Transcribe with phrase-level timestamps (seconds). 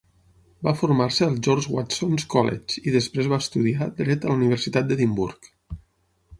[0.67, 4.89] Va formar-se a al George Watson's College i després va estudiar Dret a la Universitat
[4.91, 5.55] d'Edimburg.